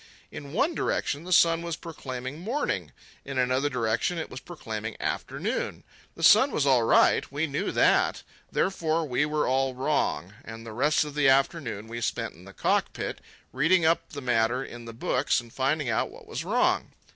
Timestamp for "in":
0.31-0.51, 3.23-3.37, 12.33-12.45, 14.65-14.85